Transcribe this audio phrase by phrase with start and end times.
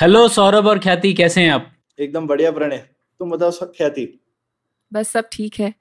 [0.00, 1.72] Hello Saurabh और ख्याति कैसे हैं आप?
[2.00, 2.76] एकदम बढ़िया प्रणय।
[3.18, 4.20] तुम बताओ सब ख्याति?
[4.92, 5.74] बस सब ठीक है।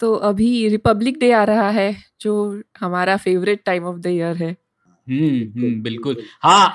[0.00, 4.56] तो अभी रिपब्लिक डे आ रहा है जो हमारा favourite time of the year है।
[5.08, 6.74] हम्म हम्म बिल्कुल हाँ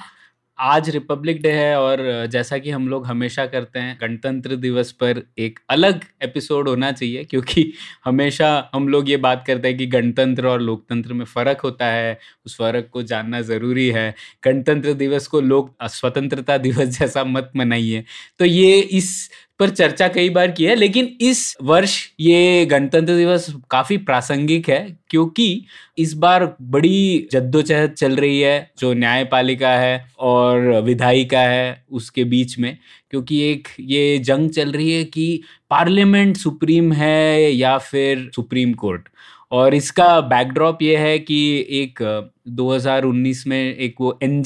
[0.59, 5.21] आज रिपब्लिक डे है और जैसा कि हम लोग हमेशा करते हैं, गणतंत्र दिवस पर
[5.37, 7.73] एक अलग एपिसोड होना चाहिए, क्योंकि
[8.05, 12.17] हमेशा हम लोग ये बात करते हैं कि गणतंत्र और लोकतंत्र में फ़र्क होता है,
[12.45, 18.03] उस फ़र्क को जानना ज़रूरी है। गणतंत्र दिवस को लोक, स्वतंत्रता दिवस जैसा मत मनाइए।
[18.39, 23.47] तो ये इस पर चर्चा कई बार की है, लेकिन इस वर्ष ये गणतंत्र दिवस
[23.71, 25.65] काफ़ी प्रासंगिक है, क्योंकि
[25.97, 32.57] इस बार बड़ी जद्दोजहद चल रही है, जो न्यायपालिका है और विधायिका है उसके बीच
[32.59, 32.77] में,
[33.11, 39.09] क्योंकि एक ये जंग चल रही है कि पार्लियामेंट सुप्रीम है या फिर सुप्रीम कोर्ट।
[39.51, 41.39] और इसका बैकड्रॉप ये है कि
[41.71, 41.99] एक
[42.47, 44.41] 2019 में एक वो एन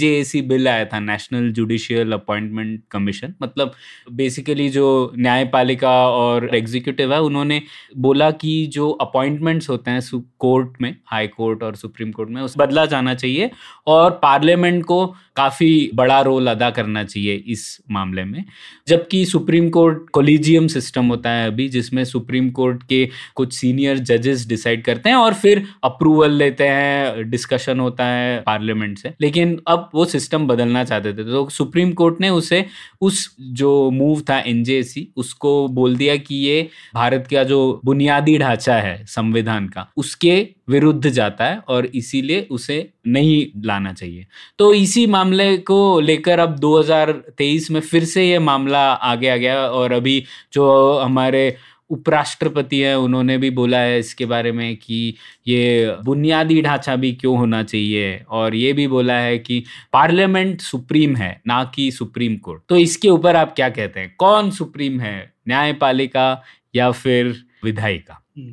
[0.48, 3.72] बिल आया था नेशनल जुडिशियल अपॉइंटमेंट कमीशन मतलब
[4.12, 7.62] बेसिकली जो न्यायपालिका और एग्जीक्यूटिव है, उन्होंने
[7.98, 10.02] बोला कि जो अपॉइंटमेंट्स होते हैं
[10.40, 13.52] कोर्ट में हाई कोर्ट और सुप्रीम कोर्ट में, उस बदला जाना चाहिए
[13.88, 18.44] और पार्लियामेंट को काफ़ी बड़ा रोल अदा करना चाहिए इस मामले में।
[18.88, 24.48] जबकि सुप्रीम कोर्ट कोलिजियम सिस्टम होता है अभी, जिसमें सुप्रीम कोर्ट के कुछ सीनियर जजेस
[24.48, 29.90] डिसाइड करते हैं और फिर अप्रूवल लेते हैं डिस्कशन होता है पार्लियामेंट से। लेकिन अब
[29.96, 32.66] वो सिस्टम बदलना चाहते थे। तो सुप्रीम कोर्ट ने उसे,
[33.02, 38.76] उस जो मूव था एनजेसी, उसको बोल दिया कि ये भारत का जो बुनियादी ढांचा
[38.76, 44.28] है संविधान का, उसके विरुद्ध जाता है और इसीलिए उसे नहीं लाना चाहिए।
[44.60, 49.62] तो इसी मामले को लेकर अब 2023 में फिर से ये मामला आगे आ गया
[49.68, 50.24] और अभी
[50.54, 51.56] जो हमारे
[51.90, 55.14] उपराष्ट्रपति है उन्होंने भी बोला है इसके बारे में कि
[55.48, 61.16] ये बुनियादी ढांचा भी क्यों होना चाहिए और ये भी बोला है कि पार्लियामेंट सुप्रीम
[61.16, 65.18] है ना कि सुप्रीम कोर्ट तो इसके ऊपर आप क्या कहते हैं कौन सुप्रीम है
[65.48, 66.30] न्यायपालिका
[66.76, 68.52] या फिर विधायिका हम्म।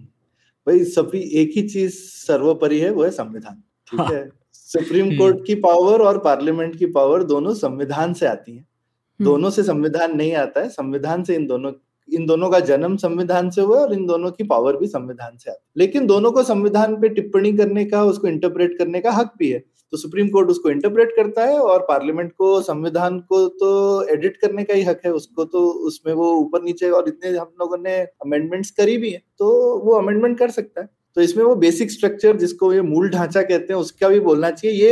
[0.66, 5.18] भाई सभी एक ही चीज़ सर्वोपरि है वो है संविधान ठीक हाँ। है सुप्रीम हम्म।
[5.18, 9.62] कोर्ट की पावर और पार्लियामेंट की पावर दोनों संविधान से आती हैं हम्म। दोनों से
[9.62, 11.72] संविधान नहीं आता है संविधान से इन दोनों
[12.08, 15.50] इन दोनों का जन्म संविधान से हुआ और इन दोनों की पावर भी संविधान से
[15.50, 19.50] आती लेकिन दोनों को संविधान पे टिप्पणी करने का, उसको इंटरप्रेट करने का हक भी
[19.50, 19.58] है।
[19.92, 24.64] तो सुप्रीम कोर्ट उसको इंटरप्रेट करता है और पार्लियामेंट को, संविधान को तो एडिट करने
[24.64, 27.96] का ही हक है। उसको तो उसमें वो ऊपर नीचे और इतने हम लोगों ने
[27.98, 32.36] अमेंडमेंट्स करी भी है। तो वो अमेंडमेंट कर सकता है। तो इसमें वो बेसिक स्ट्रक्चर
[32.36, 34.90] जिसको ये मूल ढांचा कहते हैं, उसका भी बोलना चाहिए।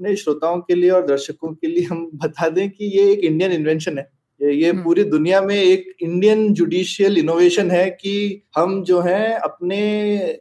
[0.00, 3.52] ये श्रोताओं के लिए और दर्शकों के लिए हम बता दें कि ये एक इंडियन
[3.52, 4.08] इन्वेंशन है।
[4.40, 9.78] ये हम्म। पूरी दुनिया में एक इंडियन जुडिशियल इनोवेशन है कि हम जो है अपने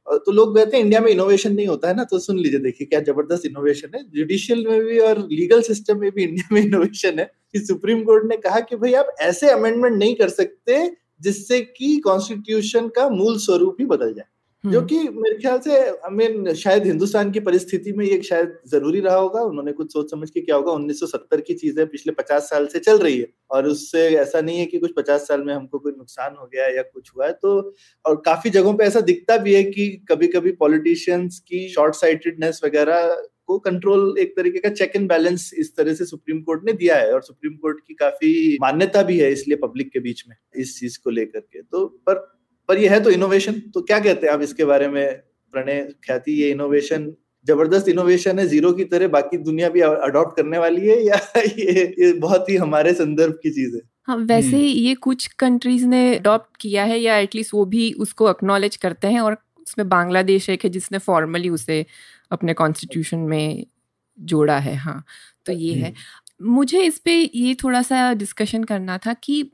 [0.07, 2.88] तो लोग कहते हैं इंडिया में इनोवेशन नहीं होता है ना तो सुन लीजिए देखिए
[2.88, 7.19] क्या ज़बरदस्त इनोवेशन है जुडिशियल में भी और लीगल सिस्टम में भी इंडिया में इनोवेशन
[7.19, 10.85] है कि सुप्रीम कोर्ट ने कहा कि भाई आप ऐसे अमेंडमेंट नहीं कर सकते
[11.22, 14.28] जिससे कि कॉन्स्टिट्यूशन का मूल स्वरूप ही बदल जाए
[14.66, 18.58] जो हम्म, कि मेरे ख्याल से आई मीन शायद हिंदुस्तान की परिस्थिति में ये शायद
[18.68, 22.14] ज़रूरी रहा होगा। उन्होंने कुछ सोच समझ के क्या होगा। 1970 की चीज़ है पिछले
[22.14, 25.44] 50 साल से चल रही है और उससे ऐसा नहीं है कि कुछ 50 साल
[25.44, 27.74] में हमको कोई नुकसान हो गया या कुछ हुआ है। तो
[28.06, 32.62] और काफ़ी जगहों पे ऐसा दिखता भी है कि कभी कभी पॉलिटिशियंस की शॉर्ट साइटेडनेस
[32.66, 36.74] वगैरह को कंट्रोल एक तरीके का चेक एंड बैलेंस इस तरह से सुप्रीम कोर्ट ने
[36.74, 40.36] दिया है और सुप्रीम कोर्ट की काफ़ी मान्यता भी है इसलिए पब्लिक के बीच में
[40.56, 42.34] इस चीज़ को लेकर के। तो पर
[42.70, 45.06] पर ये है तो इनोवेशन तो क्या कहते हैं आप इसके बारे में
[45.53, 45.81] प्रणय?
[46.06, 47.12] ख्याति ये इनोवेशन
[47.46, 51.84] ज़बरदस्त इनोवेशन है ज़ीरो की तरह बाकी दुनिया भी अडॉप्ट करने वाली है या ये
[52.00, 53.82] ये बहुत ही हमारे संदर्भ की चीज़ है?
[54.03, 58.29] हाँ वैसे हम्म। ये कुछ कंट्रीज़ ने अडॉप्ट किया है या एटलीस्ट वो भी उसको
[58.29, 59.38] एक्नॉलेज करते हैं और
[59.68, 61.85] उसमें बांग्लादेश एक है जिसने फॉर्मली उसे
[62.32, 63.66] अपने कॉन्स्टिट्यूशन में
[64.20, 65.03] जोड़ा है हाँ
[65.46, 65.94] तो ये है।
[66.41, 69.52] मुझे इस पे ये थोड़ा सा डिस्कशन करना था कि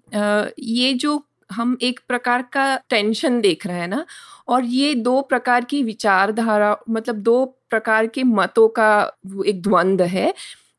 [0.60, 1.18] ये जो
[1.52, 4.06] हम एक प्रकार का टेंशन देख रहे हैं ना
[4.48, 8.92] और ये दो प्रकार की विचारधारा मतलब दो प्रकार के मतों का
[9.46, 10.34] एक द्वंद्व है।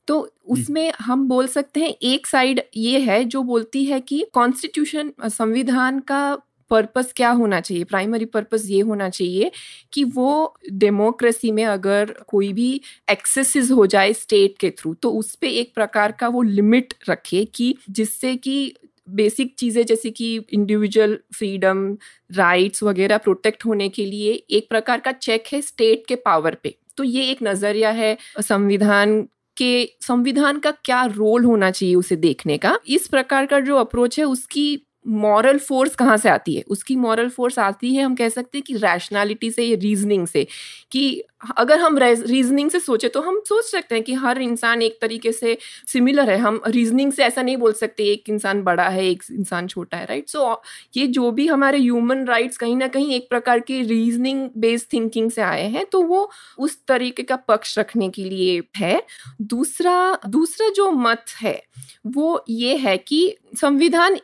[0.09, 5.13] तो उसमें हम बोल सकते हैं एक साइड ये है जो बोलती है कि कॉन्स्टिट्यूशन
[5.29, 6.23] संविधान का
[6.71, 9.51] पर्पस क्या होना चाहिए प्राइमरी पर्पस ये होना चाहिए
[9.93, 12.81] कि वो डेमोक्रेसी में अगर कोई भी
[13.11, 17.45] एक्सेसिस हो जाए स्टेट के थ्रू तो उस पर एक प्रकार का वो लिमिट रखे
[17.55, 18.75] कि जिससे कि
[19.13, 21.87] बेसिक चीज़ें जैसे कि इंडिविजुअल फ्रीडम
[22.31, 26.75] राइट्स वगैरह प्रोटेक्ट होने के लिए एक प्रकार का चेक है स्टेट के पावर पे।
[26.97, 29.21] तो ये एक नज़रिया है संविधान
[29.57, 34.19] के, संविधान का क्या रोल होना चाहिए उसे देखने का। इस प्रकार का जो अप्रोच
[34.19, 34.77] है उसकी
[35.07, 36.63] मॉरल फोर्स कहाँ से आती है?
[36.69, 40.47] उसकी मॉरल फोर्स आती है हम कह सकते हैं कि रैशनैलिटी से या रीजनिंग से
[40.93, 41.23] कि
[41.59, 45.33] अगर हम रीजनिंग से सोचे तो हम सोच सकते हैं कि हर इंसान एक तरीके
[45.33, 45.57] से
[45.89, 49.67] सिमिलर है। हम रीजनिंग से ऐसा नहीं बोल सकते एक इंसान बड़ा है एक इंसान
[49.67, 50.57] छोटा है राइट सो so,
[50.97, 55.31] ये जो भी हमारे ह्यूमन राइट्स कहीं ना कहीं एक प्रकार की रीजनिंग बेस्ड थिंकिंग
[55.31, 59.03] से आए हैं तो वो उस तरीके का पक्ष रखने के लिए है।
[59.43, 61.61] दूसरा दूसरा जो मत है
[62.09, 64.19] वो ये है कि संविधान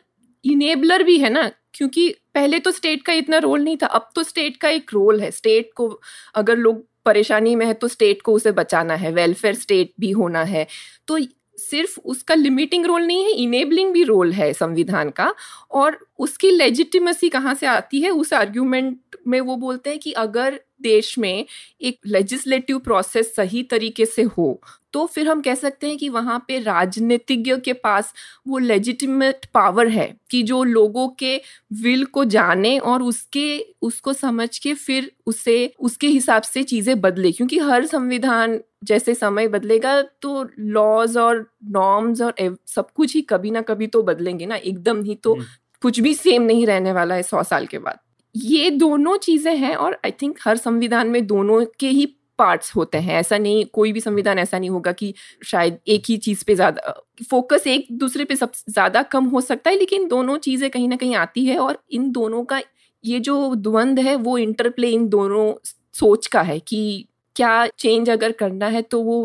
[0.45, 4.23] इनेबलर भी है ना, क्योंकि पहले तो स्टेट का इतना रोल नहीं था, अब तो
[4.23, 5.89] स्टेट का एक रोल है। स्टेट को,
[6.35, 10.43] अगर लोग परेशानी में है तो स्टेट को उसे बचाना है वेलफेयर स्टेट भी होना
[10.45, 10.65] है।
[11.07, 11.17] तो
[11.59, 15.33] सिर्फ़ उसका लिमिटिंग रोल नहीं है इनेबलिंग भी रोल है संविधान का,
[15.71, 18.09] और उसकी लेजिटिमेसी कहाँ से आती है?
[18.11, 21.45] उस आर्ग्यूमेंट में वो बोलते हैं कि अगर देश में
[21.81, 24.59] एक लेजिस्लेटिव प्रोसेस सही तरीके से हो
[24.93, 28.13] तो फिर हम कह सकते हैं कि वहाँ पे राजनीतिज्ञ के पास
[28.47, 31.35] वो लेजिटिमेट पावर है कि जो लोगों के
[31.73, 33.47] विल को जाने और उसके
[33.81, 39.47] उसको समझ के फिर उसे उसके हिसाब से चीज़ें बदले क्योंकि हर संविधान जैसे समय
[39.47, 42.35] बदलेगा तो लॉज और नॉर्म्स और
[42.67, 45.45] सब कुछ ही कभी ना कभी तो बदलेंगे ना एकदम ही तो हम्म।
[45.81, 47.99] कुछ भी सेम नहीं रहने वाला है सौ साल के बाद
[48.35, 52.05] ये दोनों चीज़ें हैं और आई थिंक हर संविधान में दोनों के ही
[52.39, 55.13] पार्ट्स होते हैं। ऐसा नहीं, कोई भी संविधान ऐसा नहीं होगा कि
[55.45, 56.93] शायद एक ही चीज़ पे ज़्यादा
[57.29, 60.95] फोकस एक दूसरे पे सब ज़्यादा कम हो सकता है, लेकिन दोनों चीज़ें कहीं ना
[60.95, 62.61] कहीं आती है और इन दोनों का,
[63.03, 65.53] ये जो द्वंद है वो इंटरप्ले इन दोनों
[65.95, 67.05] सोच का है कि
[67.35, 69.17] क्या चेंज अगर करना है तो वो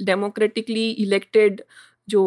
[0.00, 1.62] डेमोक्रेटिकली इलेक्टेड
[2.08, 2.22] जो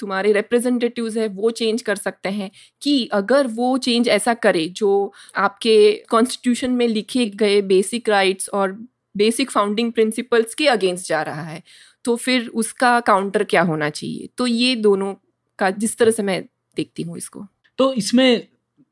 [0.00, 2.50] तुम्हारे रिप्रेजेंटेटिव्स है, वो चेंज कर सकते हैं
[2.82, 8.72] कि अगर वो चेंज ऐसा करे जो आपके कॉन्स्टिट्यूशन में लिखे गए बेसिक राइट्स और
[9.14, 11.62] बेसिक फाउंडिंग प्रिंसिपल्स के अगेंस्ट जा रहा है
[12.04, 14.28] तो फिर उसका काउंटर क्या होना चाहिए?
[14.38, 15.14] तो ये दोनों
[15.58, 16.42] का जिस तरह से मैं
[16.76, 17.44] देखती हूँ इसको।
[17.78, 18.46] तो इसमें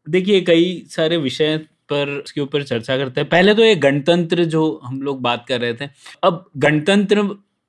[0.07, 1.57] देखिए, कई सारे विषय
[1.89, 5.61] पर उसके ऊपर चर्चा करते हैं। पहले तो ये गणतंत्र जो हम लोग बात कर
[5.61, 5.89] रहे थे,
[6.23, 7.23] अब गणतंत्र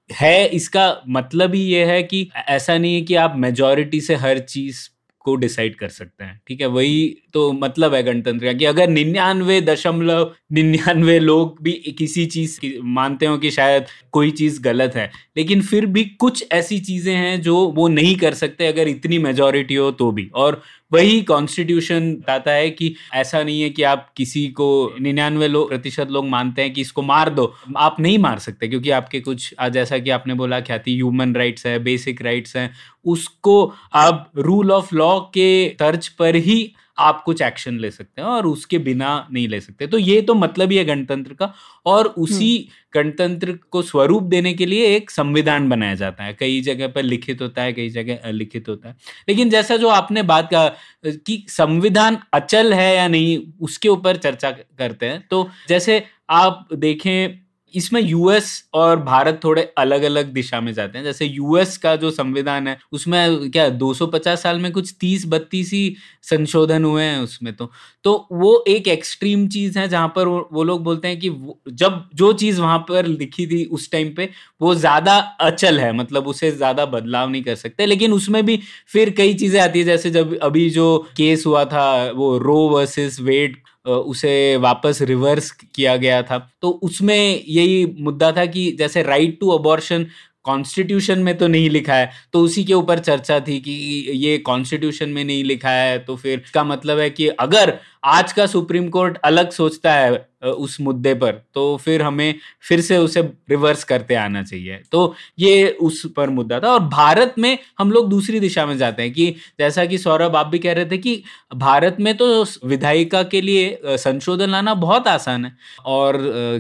[0.10, 4.40] है, इसका मतलब ही ये है कि ऐसा नहीं है कि आप मेजोरिटी से हर
[4.40, 4.88] चीज़
[5.26, 6.68] को डिसाइड कर सकते हैं, ठीक है?
[6.68, 12.60] वही तो मतलब है गणतंत्र का कि अगर निन्यानवे दशमलव निन्यानवे लोग भी किसी चीज़
[12.60, 17.14] की, मानते हो कि शायद कोई चीज़ गलत है, लेकिन फिर भी कुछ ऐसी चीज़ें
[17.16, 20.62] हैं जो वो नहीं कर सकते अगर इतनी मेजोरिटी हो तो भी। और
[20.92, 24.68] वही कॉन्स्टिट्यूशन बताता है कि ऐसा नहीं है कि आप किसी को
[25.02, 28.90] निन्यानवे लोग प्रतिशत लोग मानते हैं कि इसको मार दो। आप नहीं मार सकते, क्योंकि
[28.90, 32.72] आपके कुछ जैसा कि आपने बोला, ख्याति ह्यूमन राइट्स है बेसिक राइट्स हैं,
[33.06, 38.28] उसको आप रूल ऑफ़ लॉ के तर्ज पर ही आप कुछ एक्शन ले सकते हैं
[38.28, 41.54] और उसके बिना नहीं ले सकते। तो ये तो मतलब ही है गणतंत्र का
[41.86, 46.62] और उसी हम्म। गणतंत्र को स्वरूप देने के लिए एक संविधान बनाया जाता है। कई
[46.62, 48.96] जगह पर लिखित होता है कई जगह अलिखित होता है।
[49.30, 50.68] लेकिन जैसा जो आपने बात कहा
[51.06, 57.47] कि संविधान अचल है या नहीं उसके ऊपर चर्चा करते हैं। तो जैसे आप देखें
[57.74, 62.12] इसमें यूएस और भारत थोड़े अलग अलग दिशा में जाते हैं। जैसे यूएस का जो
[62.12, 67.54] संविधान है उसमें क्या 250 साल में कुछ 30 बत्तीस ही संशोधन हुए हैं उसमें
[67.56, 67.70] तो।
[68.06, 71.30] तो वो एक एक्सट्रीम चीज़ है जहाँ पर वो, लोग बोलते हैं कि
[71.74, 74.30] जब जो चीज़ वहाँ पर लिखी थी उस टाइम पे
[74.62, 78.60] वो ज़्यादा अचल है मतलब उसे ज़्यादा बदलाव नहीं कर सकते। लेकिन उसमें भी
[78.90, 83.20] फिर कई चीज़ें आती है जैसे जब अभी जो केस हुआ था वो रो वर्सेस
[83.22, 89.40] वेट उसे वापस रिवर्स किया गया था। तो उसमें यही मुद्दा था कि जैसे राइट
[89.40, 90.08] टू अबॉर्शन
[90.44, 93.72] कॉन्स्टिट्यूशन में तो नहीं लिखा है तो उसी के ऊपर चर्चा थी कि
[94.16, 98.46] ये कॉन्स्टिट्यूशन में नहीं लिखा है तो फिर इसका मतलब है कि अगर आज का
[98.46, 103.84] सुप्रीम कोर्ट अलग सोचता है उस मुद्दे पर। तो फिर हमें फिर से उसे रिवर्स
[103.84, 108.40] करते आना चाहिए। तो ये उस पर मुद्दा था। और भारत में हम लोग दूसरी
[108.40, 109.30] दिशा में जाते हैं कि
[109.60, 111.22] जैसा कि सौरभ आप भी कह रहे थे कि
[111.56, 115.56] भारत में तो विधायिका के लिए संशोधन लाना बहुत आसान है।
[115.88, 116.18] और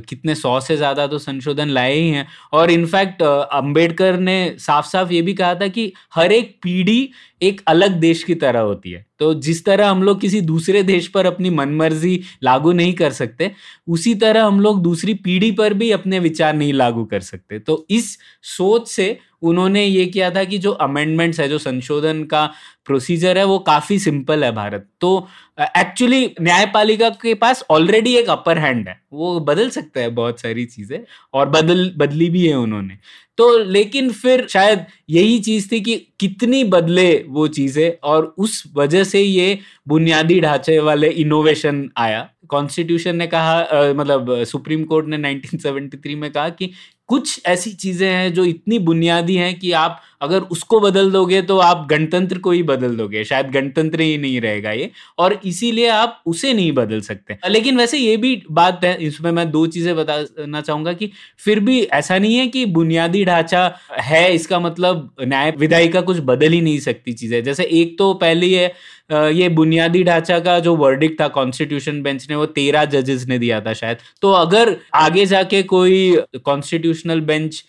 [0.09, 5.13] कितने सौ से ज़्यादा तो संशोधन लाए ही हैं। और इनफैक्ट अंबेडकर ने साफ़ साफ़
[5.13, 7.09] ये भी कहा था कि हर एक पीढ़ी
[7.41, 11.07] एक अलग देश की तरह होती है। तो जिस तरह हम लोग किसी दूसरे देश
[11.07, 13.51] पर अपनी मनमर्जी लागू नहीं कर सकते
[13.87, 17.85] उसी तरह हम लोग दूसरी पीढ़ी पर भी अपने विचार नहीं लागू कर सकते। तो
[17.89, 18.17] इस
[18.57, 22.45] सोच से उन्होंने ये किया था कि जो अमेंडमेंट्स है, जो संशोधन का
[22.85, 25.27] प्रोसीजर है, वो काफ़ी सिंपल है भारत। तो
[25.59, 30.65] एक्चुअली न्यायपालिका के पास ऑलरेडी एक अपर हैंड है। वो बदल सकता है बहुत सारी
[30.65, 30.99] चीज़ें
[31.33, 32.97] और बदल, बदली भी है उन्होंने।
[33.37, 39.03] तो लेकिन फिर शायद यही चीज़ थी कि कितनी बदले वो चीज़ें और उस वजह
[39.03, 43.59] से ये बुनियादी ढांचे वाले इनोवेशन आया। कॉन्स्टिट्यूशन ने कहा
[43.93, 46.71] मतलब सुप्रीम कोर्ट ने 1973 में कहा कि
[47.09, 51.57] कुछ ऐसी चीज़ें हैं जो इतनी बुनियादी हैं कि आप अगर उसको बदल दोगे तो
[51.59, 54.89] आप गणतंत्र को ही बदल दोगे, शायद गणतंत्र ही नहीं रहेगा ये,
[55.19, 59.49] और इसीलिए आप उसे नहीं बदल सकते। लेकिन वैसे ये भी बात है, इसमें मैं
[59.51, 64.59] दो चीज़ें बताना चाहूँगा कि फिर भी ऐसा नहीं है कि बुनियादी ढांचा है, इसका
[64.59, 68.71] मतलब न्याय विधायिका कुछ बदल ही नहीं सकती चीज़ें। जैसे एक तो पहले है
[69.09, 73.59] ये बुनियादी ढांचा का जो वर्डिक था कॉन्स्टिट्यूशन बेंच ने, वो तेरह जजेस ने दिया
[73.61, 77.63] था शायद। तो अगर आगे जाके कोई कॉन्स्टिट्यूशनल बेंच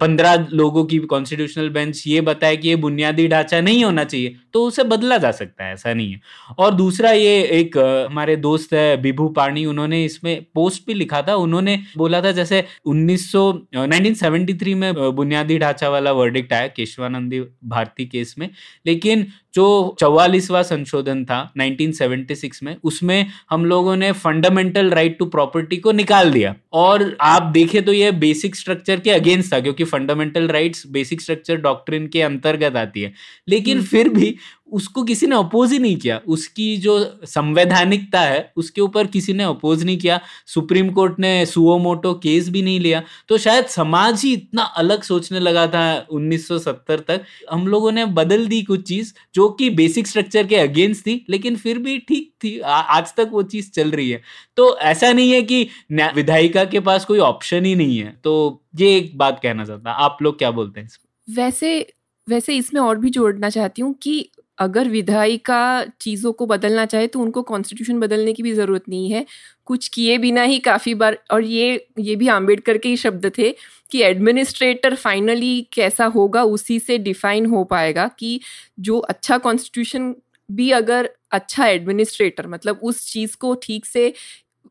[0.00, 4.62] पंद्रह लोगों की कॉन्स्टिट्यूशनल बेंच ये बताए कि ये बुनियादी ढांचा नहीं होना चाहिए तो
[4.66, 6.20] उसे बदला जा सकता है, ऐसा नहीं है।
[6.58, 7.76] और दूसरा ये एक
[8.10, 12.64] हमारे दोस्त है बिभू पाणी उन्होंने इसमें पोस्ट भी लिखा था। उन्होंने बोला था जैसे
[12.86, 18.48] 1900 1973 में बुनियादी ढांचा वाला वर्डिक्ट आया केशवानंदी भारती केस में।
[18.86, 25.76] लेकिन जो चौवालीसवा संशोधन था 1976 में उसमें हम लोगों ने फंडामेंटल राइट टू प्रॉपर्टी
[25.76, 30.48] को निकाल दिया और आप देखें तो यह बेसिक स्ट्रक्चर के अगेंस्ट था क्योंकि fundamental
[30.48, 33.12] rights basic structure doctrine के अंतर्गत आती है
[33.48, 34.34] लेकिन हम्म। फिर भी
[34.74, 39.44] उसको किसी ने अपोज ही नहीं किया। उसकी जो संवैधानिकता है उसके ऊपर किसी ने
[39.44, 44.32] अपोज नहीं किया। सुप्रीम कोर्ट ने सुओमोटो केस भी नहीं लिया। तो शायद समाज ही
[44.32, 49.48] इतना अलग सोचने लगा था 1970 तक। हम लोगों ने बदल दी कुछ चीज़ जो
[49.48, 53.42] कि बेसिक स्ट्रक्चर के अगेंस्ट थी लेकिन फिर भी ठीक थी। आ, आज तक वो
[53.42, 54.22] चीज़ चल रही है।
[54.56, 55.62] तो ऐसा नहीं है कि
[55.92, 60.18] विधायिका के पास कोई ऑप्शन ही नहीं है। तो ये एक बात कहना चाहता आप
[60.22, 60.88] लोग क्या बोलते हैं
[61.28, 61.92] वैसे
[62.28, 65.60] वैसे इसमें और भी जोड़ना चाहती हूँ कि अगर विधायिका
[66.00, 69.24] चीज़ों को बदलना चाहे तो उनको कॉन्स्टिट्यूशन बदलने की भी ज़रूरत नहीं है।
[69.66, 73.50] कुछ किए बिना ही काफ़ी बार, और ये ये भी आम्बेडकर के ही शब्द थे
[73.90, 78.40] कि एडमिनिस्ट्रेटर फाइनली कैसा होगा उसी से डिफाइन हो पाएगा कि
[78.80, 80.14] जो अच्छा कॉन्स्टिट्यूशन
[80.48, 84.12] भी अगर अच्छा एडमिनिस्ट्रेटर मतलब उस चीज़ को ठीक से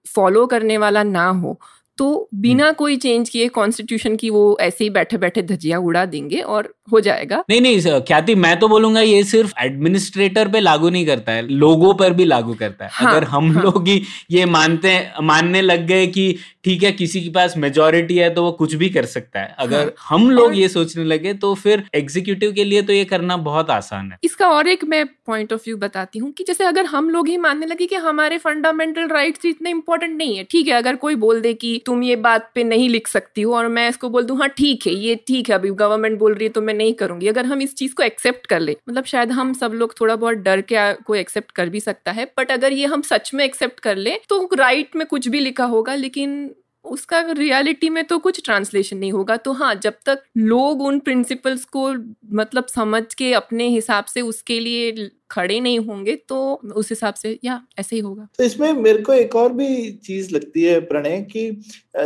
[0.05, 1.59] फॉलो करने वाला ना हो
[1.97, 6.05] तो बिना हम्म। कोई चेंज किए कॉन्स्टिट्यूशन की वो ऐसे ही बैठे बैठे धजिया उड़ा
[6.05, 10.89] देंगे और हो जाएगा। नहीं नहीं ख्याति मैं तो बोलूँगा ये सिर्फ़ एडमिनिस्ट्रेटर पे लागू
[10.89, 13.63] नहीं करता है लोगों पर भी लागू करता है। हाँ, अगर हम हाँ.
[13.63, 18.29] लोग ही ये मानते मानने लग गए कि ठीक है किसी के पास मेजोरिटी है
[18.33, 20.53] तो वो कुछ भी कर सकता है। अगर हाँ, हम लोग और...
[20.53, 24.49] ये सोचने लगे तो फिर एग्जीक्यूटिव के लिए तो ये करना बहुत आसान है। इसका
[24.49, 27.65] और एक मैं पॉइंट ऑफ़ व्यू बताती हूँ कि जैसे अगर हम लोग ही मानने
[27.65, 31.53] लगे कि हमारे फंडामेंटल राइट्स इतने इंपॉर्टेंट नहीं है ठीक है अगर कोई बोल दे
[31.55, 34.47] कि तुम ये बात पे नहीं लिख सकती हो और मैं इसको बोल दूँ हाँ
[34.49, 37.45] ठीक है, ये ठीक है, अभी गवर्नमेंट बोल रही है तो मैं नहीं करूँगी। अगर
[37.45, 40.61] हम इस चीज़ को एक्सेप्ट कर ले मतलब शायद हम सब लोग थोड़ा बहुत डर
[40.63, 43.95] के को एक्सेप्ट कर भी सकता है बट अगर ये हम सच में एक्सेप्ट कर
[43.97, 46.53] ले तो राइट में कुछ भी लिखा होगा, लेकिन
[46.85, 51.65] उसका रियलिटी में तो कुछ ट्रांसलेशन नहीं होगा। तो हाँ जब तक लोग उन प्रिंसिपल्स
[51.67, 51.89] को
[52.33, 56.37] मतलब समझ के अपने हिसाब से उसके लिए खड़े नहीं होंगे तो
[56.75, 60.33] उस हिसाब से या ऐसे ही होगा। तो इसमें मेरे को एक और भी चीज़
[60.35, 61.49] लगती है प्रणय कि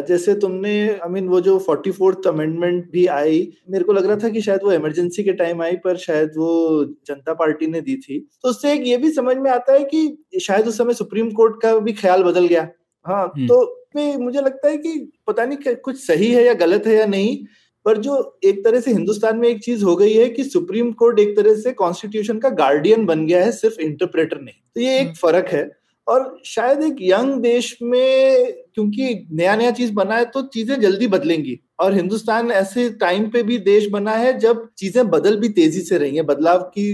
[0.07, 4.17] जैसे तुमने आई मीन वो जो फोर्टी फोर्थ अमेंडमेंट भी आई मेरे को लग रहा
[4.17, 7.95] था कि शायद वो इमरजेंसी के टाइम आई पर शायद वो जनता पार्टी ने दी
[7.97, 11.31] थी। तो उससे एक ये भी समझ में आता है कि शायद उस समय सुप्रीम
[11.31, 12.67] कोर्ट का भी ख्याल बदल गया।
[13.05, 16.87] हाँ हम्म। तो में मुझे लगता है कि पता नहीं कुछ सही है या गलत
[16.87, 17.37] है या नहीं
[17.85, 21.19] पर जो एक तरह से हिंदुस्तान में एक चीज़ हो गई है कि सुप्रीम कोर्ट
[21.19, 25.05] एक तरह से कॉन्स्टिट्यूशन का गार्डियन बन गया है सिर्फ़ इंटरप्रेटर नहीं। तो ये एक
[25.07, 25.69] हम्म। फ़र्क है।
[26.07, 31.07] और शायद एक यंग देश में क्योंकि नया नया चीज़ बना है तो चीज़ें जल्दी
[31.07, 35.81] बदलेंगी। और हिंदुस्तान ऐसे टाइम पे भी देश बना है जब चीज़ें बदल भी तेज़ी
[35.81, 36.93] से रही हैं बदलाव की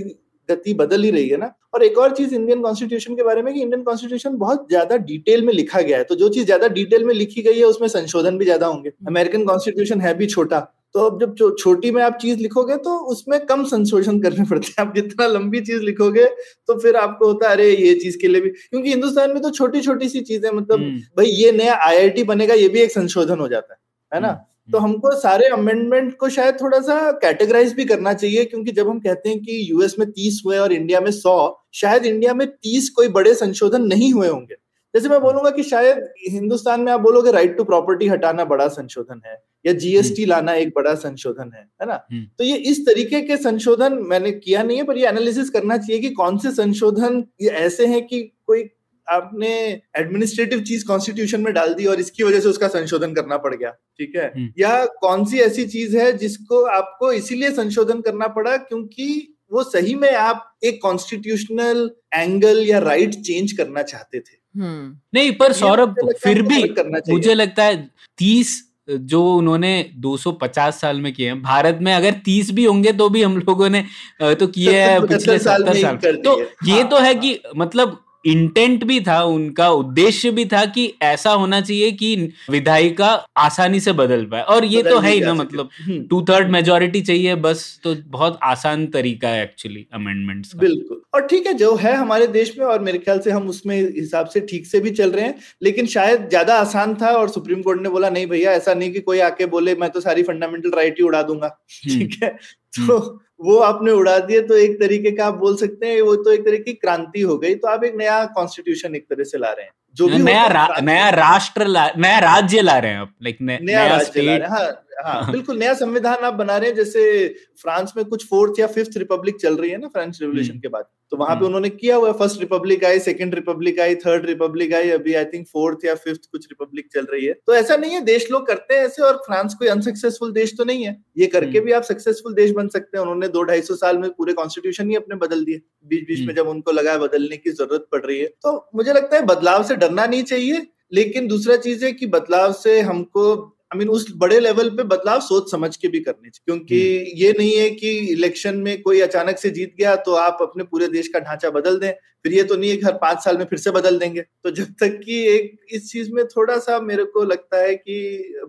[0.50, 1.54] गति बदल ही रही है ना?
[1.74, 5.46] और एक और चीज़ इंडियन कॉन्स्टिट्यूशन के बारे में कि इंडियन कॉन्स्टिट्यूशन बहुत ज़्यादा डिटेल
[5.46, 8.38] में लिखा गया है। तो जो चीज़ ज़्यादा डिटेल में लिखी गई है उसमें संशोधन
[8.38, 10.60] भी ज़्यादा होंगे। अमेरिकन कॉन्स्टिट्यूशन है भी छोटा।
[10.96, 14.86] तो अब जब छोटी में आप चीज़ लिखोगे तो उसमें कम संशोधन करने पड़ते हैं।
[14.88, 16.26] आप जितना लंबी चीज़ लिखोगे
[16.68, 19.50] तो फिर आपको होता है अरे ये चीज़ के लिए भी। क्योंकि हिंदुस्तान में तो
[19.52, 23.40] छोटी छोटी सी चीज़ें मतलब हम्म। भाई ये नया आईआईटी बनेगा ये भी एक संशोधन
[23.40, 23.80] हो जाता है।
[24.12, 24.28] है ना?
[24.30, 28.90] हम्म। तो हमको सारे अमेंडमेंट को शायद थोड़ा सा कैटेगराइज भी करना चाहिए क्योंकि जब
[28.90, 32.48] हम कहते हैं कि यूएस में तीस हुए और इंडिया में सौ शायद इंडिया में
[32.48, 34.56] तीस कोई बड़े संशोधन नहीं हुए होंगे।
[34.94, 39.22] जैसे मैं बोलूँगा कि शायद हिंदुस्तान में आप बोलोगे राइट टू प्रॉपर्टी हटाना बड़ा संशोधन
[39.26, 41.96] है या जीएसटी लाना एक बड़ा संशोधन है है ना?
[42.38, 46.02] तो ये इस तरीके के संशोधन मैंने किया नहीं है पर ये एनालिसिस करना चाहिए
[46.02, 48.64] कि कौन से संशोधन ये ऐसे हैं कि कोई
[49.08, 53.56] आपने एडमिनिस्ट्रेटिव चीज़ कॉन्स्टिट्यूशन में डाल दी और इसकी वजह से उसका संशोधन करना पड़
[53.56, 54.52] गया ठीक है?
[54.60, 59.96] या कौन सी ऐसी चीज़ है जिसको आपको इसीलिए संशोधन करना पड़ा क्योंकि वो सही
[59.96, 65.96] में आप एक कॉन्स्टिट्यूशनल एंगल या राइट चेंज करना चाहते थे। हम्म। नहीं पर सौरभ
[66.24, 71.80] फिर भी करना मुझे लगता है तीस जो उन्होंने 250 साल में किए हैं भारत
[71.82, 73.84] में अगर 30 भी होंगे तो भी हम लोगों ने
[74.22, 78.04] तो किए हैं पिछले सत्तर साल, साल। तो ये हाँ, तो है हाँ। कि मतलब
[78.26, 82.16] इंटेंट भी था उनका उद्देश्य भी था कि ऐसा होना चाहिए कि
[82.50, 85.70] विधायिका आसानी से बदल पाए। और ये तो है ही ना मतलब
[86.10, 91.48] टू थर्ड मेजोरिटी चाहिए बस तो बहुत आसान तरीका है एक्चुअली अमेंडमेंट्स बिल्कुल। और ठीक
[91.48, 94.68] है जो है हमारे देश में और मेरे ख्याल से हम उसमें हिसाब से ठीक
[94.68, 98.10] से भी चल रहे हैं लेकिन शायद ज़्यादा आसान था और सुप्रीम कोर्ट ने बोला
[98.10, 101.22] नहीं भैया ऐसा नहीं कि कोई आके बोले मैं तो सारी फंडामेंटल राइट ही उड़ा
[101.24, 102.38] दूँगा। हम्म। ठीक है?
[102.80, 106.32] तो वो आपने उड़ा दिए तो एक तरीके का आप बोल सकते हैं वो तो
[106.32, 109.52] एक तरीके की क्रांति हो गई। तो आप एक नया कॉन्स्टिट्यूशन एक तरह से ला
[109.52, 113.16] रहे हैं जो भी नया रा, नया राष्ट्र ला नया राज्य ला रहे हैं आप
[113.24, 116.70] लाइक नया, नया राज्य ला रहे हैं हाँ हाँ बिल्कुल नया संविधान आप बना रहे
[116.70, 117.28] हैं जैसे
[117.62, 120.86] फ्रांस में कुछ फोर्थ या फिफ्थ रिपब्लिक चल रही है ना फ्रेंच रेवोल्यूशन के बाद।
[121.14, 124.74] तो वहाँ पे हम्म। उन्होंने किया हुआ फ़र्स्ट रिपब्लिक आई सेकंड रिपब्लिक आई थर्ड रिपब्लिक
[124.74, 127.92] आई अभी आई थिंक फोर्थ या फिफ्थ कुछ रिपब्लिक चल रही है तो ऐसा नहीं
[127.92, 131.28] है देश लोग करते हैं ऐसे और फ्रांस कोई अनसक्सेसफुल देश तो नहीं है ये
[131.28, 134.10] करके हम्म। भी आप सक्सेसफुल देश बन सकते हैं उन्होंने दो ढाई सौ साल में
[134.12, 137.52] पूरे कॉन्स्टिट्यूशन ही अपने बदल दिए बीच बीच में हम्म। जब उनको लगा बदलने की
[137.52, 141.56] ज़रूरत पड़ रही है तो मुझे लगता है बदलाव से डरना नहीं चाहिए लेकिन दूसरा
[141.62, 143.26] चीज़ है कि बदलाव से हमको
[143.74, 147.18] आई मीन उस बड़े लेवल पे बदलाव सोच समझ के भी करने चाहिए क्योंकि हम्म।
[147.18, 150.88] ये नहीं है कि इलेक्शन में कोई अचानक से जीत गया तो आप अपने पूरे
[150.88, 153.46] देश का ढांचा बदल दें फिर ये तो नहीं है कि हर पाँच साल में
[153.46, 157.04] फिर से बदल देंगे। तो जब तक कि एक इस चीज़ में थोड़ा सा मेरे
[157.06, 157.98] को लगता है कि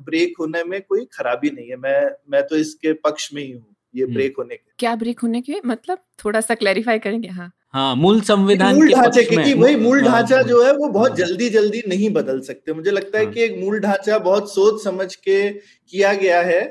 [0.01, 2.01] ब्रेक होने में कोई खराबी नहीं है। मैं
[2.31, 5.41] मैं तो इसके पक्ष में ही हूँ ये ब्रेक हम्म। होने के। क्या ब्रेक होने
[5.41, 5.61] के?
[5.67, 7.29] मतलब थोड़ा सा क्लैरिफाई करेंगे?
[7.29, 11.11] हाँ। हाँ मूल संविधान मूल ढांचे क्योंकि वही मूल हाँ, ढांचा जो है वो बहुत
[11.11, 14.53] हाँ। जल्दी जल्दी नहीं बदल सकते मुझे लगता है हाँ। कि एक मूल ढांचा बहुत
[14.55, 16.63] सोच समझ के किया गया है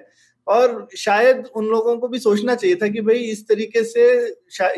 [0.47, 4.05] और शायद उन लोगों को भी सोचना चाहिए था कि भाई इस तरीके से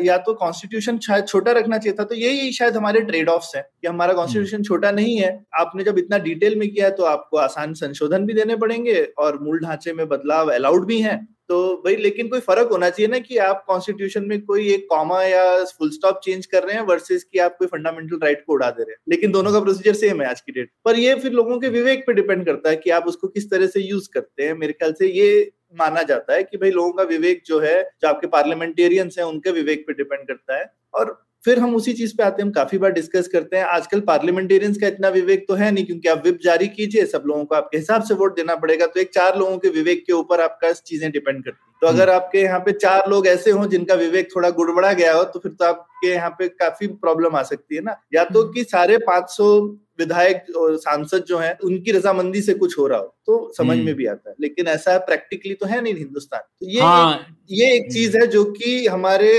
[0.04, 3.62] या तो कॉन्स्टिट्यूशन शायद छोटा रखना चाहिए था तो यही शायद हमारे ट्रेड ऑफ्स है
[3.62, 5.30] कि हमारा कॉन्स्टिट्यूशन हम्म। छोटा नहीं है
[5.60, 9.40] आपने जब इतना डिटेल में किया है तो आपको आसान संशोधन भी देने पड़ेंगे और
[9.42, 13.18] मूल ढांचे में बदलाव अलाउड भी है तो भाई, लेकिन कोई फ़र्क होना चाहिए ना
[13.18, 17.24] कि आप कॉन्स्टिट्यूशन में कोई एक कॉमा या फुल स्टॉप चेंज कर रहे हैं वर्सेस
[17.24, 20.22] कि आप कोई फंडामेंटल राइट को उड़ा दे रहे हैं। लेकिन दोनों का प्रोसीजर सेम
[20.22, 22.90] है आज की डेट पर ये फिर लोगों के विवेक पे डिपेंड करता है कि
[22.90, 26.42] आप उसको किस तरह से यूज़ करते हैं। मेरे ख्याल से ये माना जाता है
[26.42, 30.26] कि भाई लोगों का विवेक जो है, जो आपके पार्लियामेंटेरियंस हैं, उनके विवेक पे डिपेंड
[30.28, 33.56] करता है। और फिर हम उसी चीज़ पे आते हैं हम काफ़ी बार डिस्कस करते
[33.56, 37.24] हैं। आजकल पार्लियामेंटेरियंस का इतना विवेक तो है नहीं क्योंकि आप विप जारी कीजिए सब
[37.26, 40.12] लोगों को आपके हिसाब से वोट देना पड़ेगा तो एक चार लोगों के विवेक के
[40.12, 43.66] ऊपर आपका चीज़ें डिपेंड करती है। तो अगर आपके यहाँ पे चार लोग ऐसे हों
[43.68, 47.42] जिनका विवेक थोड़ा गुड़बड़ा गया हो तो फिर तो आपके यहाँ पे काफ़ी प्रॉब्लम आ
[47.44, 49.50] सकती है ना। या तो कि सारे 500
[49.98, 53.82] विधायक और सांसद जो हैं उनकी रजामंदी से कुछ हो रहा हो। तो समझ में
[53.82, 57.70] हम्म। भी आता है लेकिन ऐसा प्रैक्टिकली तो है नहीं हिंदुस्तान तो ये हाँ, ये
[57.72, 59.32] एक चीज़ है जो कि हमारे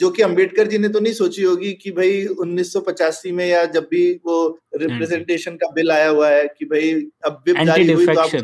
[0.00, 3.88] जो कि अंबेडकर जी ने तो नहीं सोची होगी कि भाई 1985 में या जब
[3.90, 4.36] भी वो
[4.76, 6.92] रिप्रेजेंटेशन का बिल आया हुआ है कि भाई
[7.26, 8.34] अब विप जारी हुई तो आप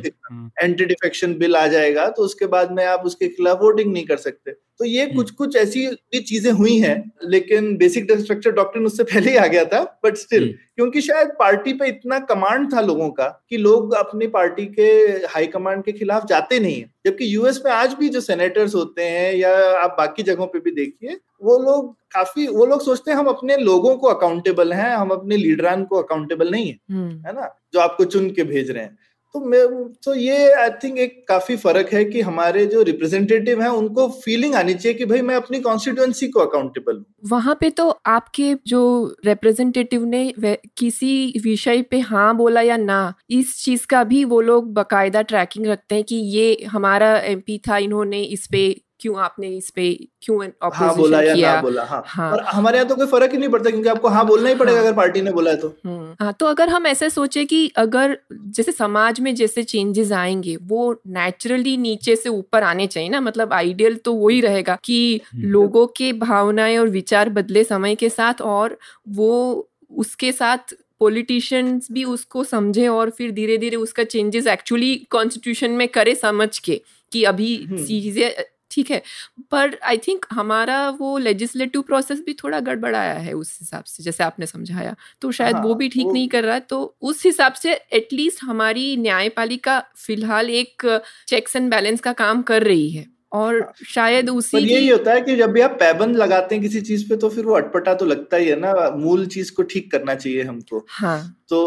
[0.63, 4.17] एंटी डिफेक्शन बिल आ जाएगा तो उसके बाद में आप उसके खिलाफ वोटिंग नहीं कर
[4.19, 8.81] सकते तो ये हम्म। कुछ कुछ ऐसी भी चीज़ें हुई हैं लेकिन बेसिक स्ट्रक्चर डॉक्टर
[8.83, 12.73] उससे पहले ही आ गया था बट स्टिल हम्म। क्योंकि शायद पार्टी पे इतना कमांड
[12.73, 14.89] था लोगों का कि लोग अपनी पार्टी के
[15.29, 19.03] हाई कमांड के खिलाफ जाते नहीं है। जबकि यूएस में आज भी जो सेनेटर्स होते
[19.03, 23.18] हैं या आप बाकी जगहों पे भी देखिए वो लोग काफ़ी वो लोग सोचते हैं
[23.18, 27.33] हम अपने लोगों को अकाउंटेबल हैं हम अपने लीडरान को अकाउंटेबल नहीं है हम्म। है
[27.33, 27.61] ना?
[27.72, 28.98] जो आपको चुन के भेज रहे हैं।
[29.35, 29.61] तो मैं
[30.05, 34.55] तो ये आई थिंक एक काफ़ी फ़र्क है कि हमारे जो रिप्रेजेंटेटिव हैं, उनको फीलिंग
[34.55, 38.83] आनी चाहिए कि भाई मैं अपनी कॉन्स्टिट्युएंसी को अकाउंटेबल हूँ। वहाँ पे तो आपके जो
[39.27, 40.33] रिप्रेजेंटेटिव ने
[40.79, 45.66] किसी विषय पे हाँ बोला या ना, इस चीज़ का भी वो लोग बकायदा ट्रैकिंग
[45.66, 48.69] रखते हैं कि ये हमारा एमपी था, इन्होंने इस पे
[49.01, 51.55] क्यों आपने इस पे क्यों हाँ बोला या किया?
[51.55, 52.31] ना बोला हाँ, हाँ.
[52.33, 54.79] और हमारे यहाँ तो कोई फ़र्क ही नहीं पड़ता क्योंकि आपको हाँ बोलना ही पड़ेगा
[54.79, 54.87] हाँ.
[54.87, 58.17] अगर पार्टी ने बोला है तो हम्म। हाँ तो अगर हम ऐसे सोचे कि अगर
[58.33, 63.53] जैसे समाज में जैसे चेंजेस आएँगे वो नेचुरली नीचे से ऊपर आने चाहिए ना मतलब
[63.53, 68.41] आइडियल तो वही रहेगा कि हम्म। लोगों के भावनाएँ और विचार बदले समय के साथ
[68.43, 74.95] और वो उसके साथ पॉलिटिशियंस भी उसको समझे और फिर धीरे धीरे उसका चेंजेस एक्चुअली
[75.11, 76.81] कॉन्स्टिट्यूशन में करे समझ के
[77.13, 78.31] कि अभी हम्म। चीज़ें
[78.70, 79.02] ठीक है।
[79.50, 84.24] पर आई थिंक हमारा वो लेजिस्लेटिव प्रोसेस भी थोड़ा गड़बड़ाया है उस हिसाब से जैसे
[84.24, 86.12] आपने समझाया। तो शायद हाँ, वो भी ठीक वो...
[86.12, 91.70] नहीं कर रहा। है तो उस हिसाब से एटलीस्ट हमारी न्यायपालिका फ़िलहाल एक चेक्स एंड
[91.70, 95.35] बैलेंस का काम कर रही है। और हाँ, शायद उसी पर यही होता है कि
[95.37, 98.37] जब भी आप पैबंद लगाते हैं किसी चीज़ पे तो फिर वो अटपटा तो लगता
[98.37, 101.61] ही है ना। मूल चीज़ को ठीक करना चाहिए हमको। हाँ। तो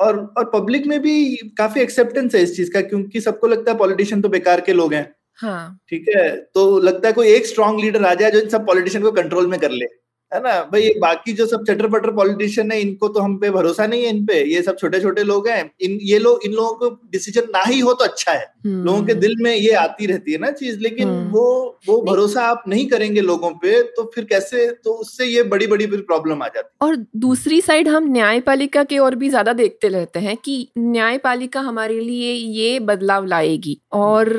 [0.00, 3.78] और और पब्लिक में भी काफ़ी एक्सेप्टेंस है इस चीज़ का क्योंकि सबको लगता है
[3.78, 5.04] पॉलिटिशियन तो बेकार के लोग हैं।
[5.40, 6.36] हाँ। ठीक है?
[6.54, 9.46] तो लगता है कोई एक स्ट्रांग लीडर आ जाए जो इन सब पॉलिटिशियन को कंट्रोल
[9.46, 9.99] में कर ले।
[10.32, 10.50] है ना?
[10.62, 14.02] भाई ये बाकी जो सब चटर पटर पॉलिटिशियन है इनको तो हम पे भरोसा नहीं
[14.04, 16.90] है इन पे। ये सब छोटे छोटे लोग हैं। इन ये लोग इन लोगों को
[17.12, 20.32] डिसीज़न ना ही हो तो अच्छा है। हम्म। लोगों के दिल में ये आती रहती
[20.32, 24.24] है ना चीज़ लेकिन हम्म। वो वो भरोसा आप नहीं करेंगे लोगों पे तो फिर
[24.24, 28.10] कैसे तो उससे ये बड़ी बड़ी फिर प्रॉब्लम आ जाती है। और दूसरी साइड हम
[28.12, 33.78] न्यायपालिका के और भी ज़्यादा देखते रहते हैं कि न्यायपालिका हमारे लिए ये बदलाव लाएगी।
[33.92, 34.32] और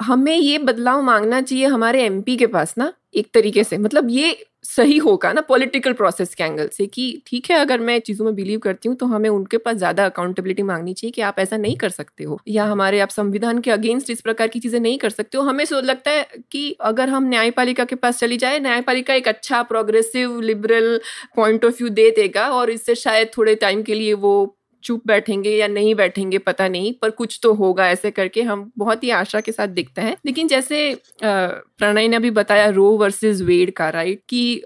[0.00, 4.36] हमें ये बदलाव मांगना चाहिए हमारे एमपी के पास ना एक तरीके से। मतलब ये
[4.64, 8.34] सही होगा ना पॉलिटिकल प्रोसेस के एंगल से कि ठीक है, अगर मैं चीज़ों में
[8.34, 11.76] बिलीव करती हूँ तो हमें उनके पास ज़्यादा अकाउंटेबिलिटी मांगनी चाहिए कि आप ऐसा नहीं
[11.76, 15.10] कर सकते हो। या हमारे आप संविधान के अगेंस्ट इस प्रकार की चीज़ें नहीं कर
[15.10, 19.14] सकते हो। हमें सो लगता है कि अगर हम न्यायपालिका के पास चली जाए, न्यायपालिका
[19.14, 21.00] एक अच्छा progressive liberal
[21.36, 25.50] point of view दे देगा और इससे शायद थोड़े टाइम के लिए वो चुप बैठेंगे
[25.50, 29.40] या नहीं बैठेंगे पता नहीं पर कुछ तो होगा ऐसे करके हम बहुत ही आशा
[29.40, 30.80] के साथ दिखते हैं। लेकिन जैसे
[31.24, 34.56] प्रणय ने अभी बताया रो वर्सेस वेड का राइट कि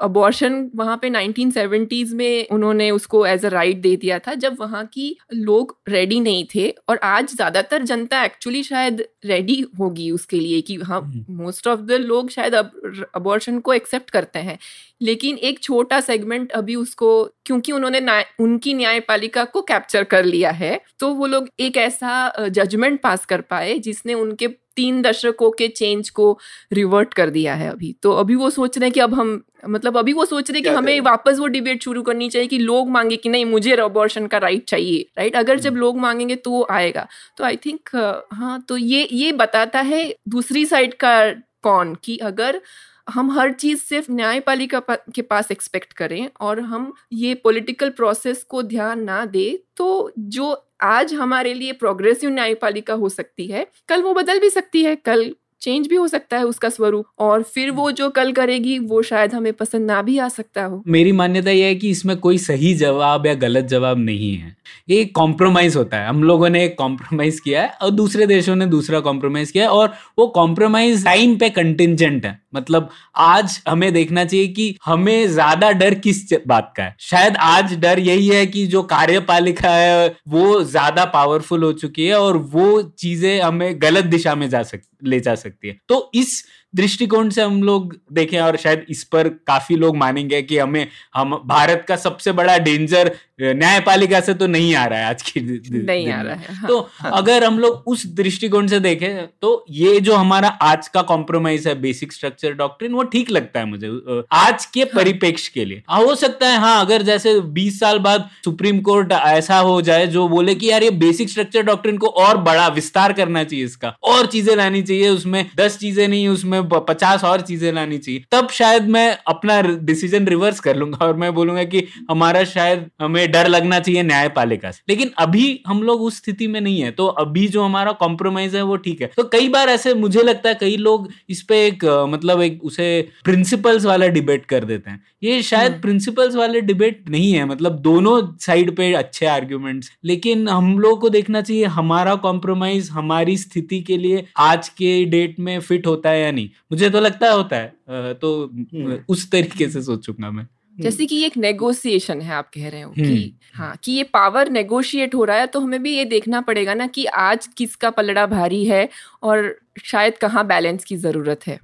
[0.00, 4.84] अबॉर्शन वहाँ पे 1970s में उन्होंने उसको एज अ राइट दे दिया था जब वहाँ
[4.86, 10.60] की लोग रेडी नहीं थे और आज ज़्यादातर जनता एक्चुअली शायद रेडी होगी उसके लिए
[10.60, 12.70] कि हाँ मोस्ट ऑफ़ द लोग शायद अब
[13.14, 14.58] अबॉर्शन को एक्सेप्ट करते हैं।
[15.00, 20.80] लेकिन एक छोटा सेगमेंट अभी उसको क्योंकि उन्होंने उनकी न्यायपालिका को कैप्चर कर लिया है
[20.98, 26.10] तो वो लोग एक ऐसा जजमेंट पास कर पाए जिसने उनके तीन दशकों के चेंज
[26.10, 26.38] को
[26.72, 29.98] रिवर्ट कर दिया है अभी। तो अभी वो सोच रहे हैं कि अब हम मतलब
[29.98, 32.90] अभी वो सोच रहे हैं कि हमें वापस वो डिबेट शुरू करनी चाहिए कि लोग
[32.90, 36.50] मांगे कि नहीं मुझे अबॉर्शन का राइट चाहिए राइट अगर जब हम्म। लोग मांगेंगे तो
[36.50, 37.06] वो आएगा।
[37.36, 37.96] तो आई थिंक
[38.32, 41.30] हाँ तो ये ये बताता है दूसरी साइड का
[41.62, 42.60] कौन कि अगर
[43.08, 44.80] हम हर चीज़ सिर्फ़ न्यायपालिका
[45.14, 50.64] के पास एक्सपेक्ट करें और हम ये पॉलिटिकल प्रोसेस को ध्यान ना दे तो जो
[50.82, 55.34] आज हमारे लिए प्रोग्रेसिव न्यायपालिका हो सकती है, कल वो बदल भी सकती है, कल
[55.60, 59.34] चेंज भी हो सकता है उसका स्वरूप और फिर वो जो कल करेगी, वो शायद
[59.34, 62.74] हमें पसंद ना भी आ सकता हो। मेरी मान्यता यह है कि इसमें कोई सही
[62.74, 64.56] जवाब या गलत जवाब नहीं है।
[64.88, 68.66] ये कॉम्प्रोमाइज होता है। हम लोगों ने एक कॉम्प्रोमाइज किया है और दूसरे देशों ने
[68.66, 74.24] दूसरा कॉम्प्रोमाइज किया है और वो कॉम्प्रोमाइज टाइम पे कंटिजेंट है। मतलब आज हमें देखना
[74.24, 78.66] चाहिए कि हमें ज़्यादा डर किस बात का है। शायद आज डर यही है कि
[78.66, 84.34] जो कार्यपालिका है, वो ज़्यादा पावरफुल हो चुकी है और वो चीज़ें हमें गलत दिशा
[84.34, 86.42] में जा सक ले जा सकती है। तो इस
[86.74, 91.34] दृष्टिकोण से हम लोग देखें और शायद इस पर काफ़ी लोग मानेंगे कि हमें, हम,
[91.46, 96.10] भारत का सबसे बड़ा डेंजर न्यायपालिका से तो नहीं आ रहा है आज की नहीं
[96.10, 97.10] आ रहा है हाँ, तो हाँ.
[97.14, 101.74] अगर हम लोग उस दृष्टिकोण से देखें तो ये जो हमारा आज का कॉम्प्रोमाइज है
[101.80, 104.90] बेसिक स्ट्रक्चर डॉक्ट्रिन वो ठीक लगता है मुझे आज के हाँ.
[104.94, 109.58] परिपेक्ष के लिए हो सकता है हाँ अगर जैसे 20 साल बाद सुप्रीम कोर्ट ऐसा
[109.60, 113.44] हो जाए जो बोले कि यार ये बेसिक स्ट्रक्चर डॉक्ट्रिन को और बड़ा विस्तार करना
[113.44, 117.98] चाहिए इसका और चीज़ें लानी चाहिए उसमें दस चीज़ें नहीं उसमें पचास और चीज़ें लानी
[117.98, 122.86] चाहिए तब शायद मैं अपना डिसीज़न रिवर्स कर लूँगा और मैं बोलूँगा कि हमारा शायद
[123.02, 126.90] हमें डर लगना चाहिए न्यायपालिका से। लेकिन अभी हम लोग उस स्थिति में नहीं है
[126.90, 130.48] तो अभी जो हमारा कॉम्प्रोमाइज है वो ठीक है। तो कई बार ऐसे मुझे लगता
[130.48, 132.86] है कई लोग इस पे एक मतलब एक उसे
[133.24, 137.78] प्रिंसिपल्स वाला डिबेट कर देते हैं। ये शायद प्रिंसिपल्स हम्म। वाले डिबेट नहीं है मतलब
[137.80, 143.80] दोनों साइड पे अच्छे आर्ग्यूमेंट्स लेकिन हम लोग को देखना चाहिए हमारा कॉम्प्रोमाइज हमारी स्थिति
[143.82, 147.32] के लिए आज के डेट में फिट होता है या नहीं। मुझे तो लगता है
[147.32, 150.46] होता है तो हम्म। उस तरीके से सोचूँगा मैं।
[150.78, 154.50] जैसे कि एक नेगोशिएशन है आप कह रहे हो कि हम्म। हाँ कि ये पावर
[154.50, 158.26] नेगोशिएट हो रहा है तो हमें भी ये देखना पड़ेगा ना कि आज किसका पलड़ा
[158.26, 158.88] भारी है
[159.22, 161.58] और शायद कहाँ बैलेंस की ज़रूरत है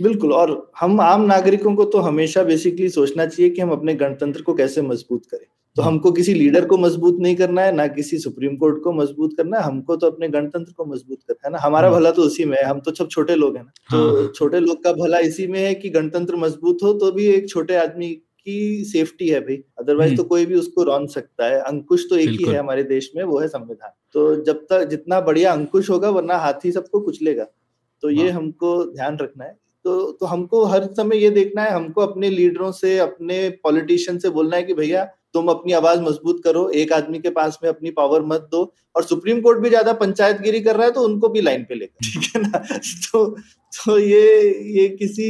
[0.00, 0.50] बिल्कुल और
[0.80, 4.82] हम आम नागरिकों को तो हमेशा बेसिकली सोचना चाहिए कि हम अपने गणतंत्र को कैसे
[4.82, 8.56] मज़बूत करें तो हम्म। हमको किसी लीडर को मज़बूत नहीं करना है ना किसी सुप्रीम
[8.56, 11.88] कोर्ट को मज़बूत करना है हमको तो अपने गणतंत्र को मज़बूत करना है ना हमारा
[11.88, 14.32] हम्म। भला तो उसी में है हम तो सब छोटे लोग हैं ना तो हाँ।
[14.34, 17.76] छोटे लोग का भला इसी में है कि गणतंत्र मज़बूत हो तो भी एक छोटे
[17.76, 18.16] आदमी
[18.48, 22.16] की सेफ्टी है भाई। अदरवाइज़ तो हम्म। कोई भी उसको रौन सकता है। अंकुश तो
[22.16, 25.90] एक ही है हमारे देश में वो है संविधान। तो जब तक जितना बढ़िया अंकुश
[25.90, 27.46] होगा वरना हाथी सबको कुचलेगा।
[28.02, 31.70] तो ये हाँ। हमको ध्यान रखना है। तो तो हमको हर समय ये देखना है
[31.70, 36.40] हमको अपने लीडरों से अपने पॉलिटिशियन से बोलना है कि भैया तुम अपनी आवाज़ मज़बूत
[36.44, 38.62] करो एक आदमी के पास में अपनी पावर मत दो।
[38.96, 41.74] और सुप्रीम कोर्ट भी ज़्यादा पंचायत गिरी कर रहा है तो उनको भी लाइन पे
[41.74, 42.58] लेकर। ठीक है ना?
[43.12, 43.26] तो
[43.72, 45.28] तो ये ये किसी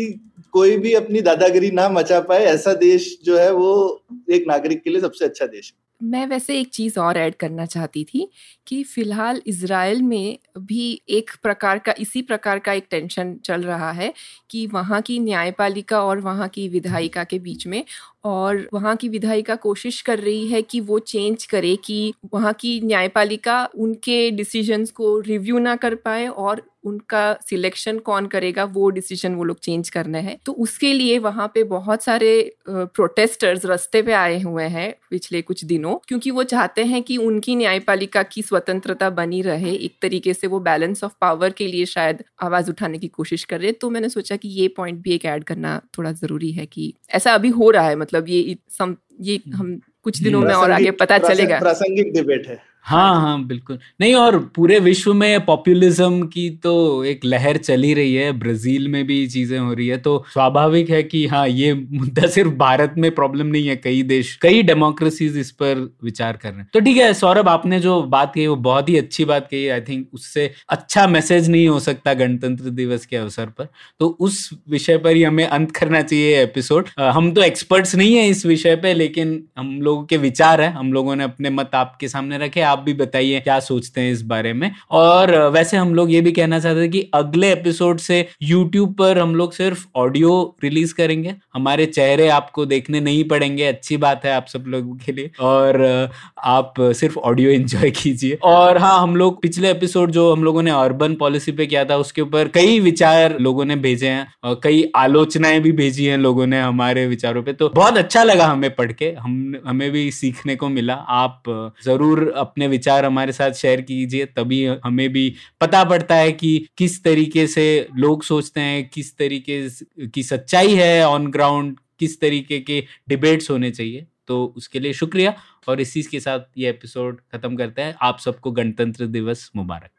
[0.55, 4.91] कोई भी अपनी दादागिरी ना मचा पाए, ऐसा देश जो है वो एक नागरिक के
[4.91, 8.29] लिए सबसे अच्छा देश है। मैं वैसे एक चीज़ और ऐड करना चाहती थी
[8.67, 13.91] कि फ़िलहाल इसराइल में भी एक प्रकार का, इसी प्रकार का एक टेंशन चल रहा
[13.93, 14.13] है
[14.51, 17.85] कि वहाँ की न्यायपालिका और वहाँ की विधायिका के बीच में
[18.25, 22.81] और वहाँ की विधायिका कोशिश कर रही है कि वो चेंज करे कि वहाँ की
[22.85, 29.35] न्यायपालिका उनके डिसीजंस को रिव्यू ना कर पाए और उनका सिलेक्शन कौन करेगा, वो डिसीज़न
[29.35, 32.31] वो लोग चेंज करने हैं। तो उसके लिए वहाँ पे बहुत सारे
[32.69, 37.57] प्रोटेस्टर्स रास्ते पे आए हुए हैं पिछले कुछ दिनों, क्योंकि वो चाहते हैं कि उनकी
[37.57, 42.23] न्यायपालिका की स्वतंत्रता बनी रहे, एक तरीके से वो बैलेंस ऑफ़ पावर के लिए शायद
[42.43, 45.45] आवाज़ उठाने की कोशिश कर रहे तो मैंने सोचा कि ये पॉइंट भी एक ऐड
[45.45, 49.81] करना थोड़ा ज़रूरी है कि ऐसा अभी हो रहा है मतलब ये सम ये हम
[50.03, 54.39] कुछ दिनों में और आगे पता चलेगा। प्रासंगिक डिबेट है। हाँ हाँ। बिल्कुल। नहीं और
[54.57, 56.73] पूरे विश्व में पॉपुलिज्म की तो
[57.05, 61.03] एक लहर चली रही है। ब्राज़ील में भी चीज़ें हो रही है। तो स्वाभाविक है
[61.03, 65.51] कि हाँ ये मुद्दा सिर्फ़ भारत में प्रॉब्लम नहीं है। कई देश कई डेमोक्रेसीज इस
[65.53, 68.89] पर विचार कर रहे हैं। तो ठीक है सौरभ आपने जो बात कही वो बहुत
[68.89, 73.17] ही अच्छी बात कही। आई थिंक उससे अच्छा मैसेज नहीं हो सकता गणतंत्र दिवस के
[73.17, 73.69] अवसर पर।
[74.01, 78.29] तो उस विषय पर ही हमें अंत करना चाहिए एपिसोड हम तो एक्सपर्ट्स नहीं है
[78.29, 82.09] इस विषय पे लेकिन हम लोगों के विचार है। हम लोगों ने अपने मत आपके
[82.09, 84.71] सामने रखे। आप आप भी बताइए, क्या सोचते हैं इस बारे में?
[84.91, 89.19] और वैसे हम लोग ये भी कहना चाहते हैं कि अगले एपिसोड से यूट्यूब पर
[89.19, 94.33] हम लोग सिर्फ़ ऑडियो रिलीज़ करेंगे। हमारे चेहरे आपको देखने नहीं पड़ेंगे, अच्छी बात है
[94.33, 96.11] आप सब लोगों के लिए। और
[96.45, 100.71] आप सिर्फ़ ऑडियो एंजॉय कीजिए। और हाँ हम लोग पिछले एपिसोड जो हम लोगों ने
[100.71, 104.85] अर्बन पॉलिसी पे किया था, उसके ऊपर कई विचार लोगों ने भेजे हैं और कई
[104.97, 108.93] आलोचनाएँ भी भेजी हैं लोगों ने हमारे विचारों पे। तो बहुत अच्छा लगा हमें पढ़
[108.93, 111.43] के। हम, हमें भी सीखने को मिला। आप
[111.85, 117.03] ज़रूर अपने विचार हमारे साथ शेयर कीजिए तभी हमें भी पता पड़ता है कि किस
[117.05, 117.67] तरीके से
[117.97, 119.59] लोग सोचते हैं किस तरीके
[120.07, 125.35] की सच्चाई है ऑन ग्राउंड किस तरीके के डिबेट्स होने चाहिए। तो उसके लिए शुक्रिया
[125.69, 129.91] और इसी के साथ ये एपिसोड खत्म करते हैं। आप सबको गणतंत्र दिवस मुबारक।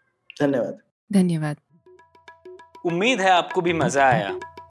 [0.41, 0.77] धन्यवाद।
[1.11, 1.57] धन्यवाद।
[2.85, 4.39] उम्मीद है आपको भी मज़ा आया।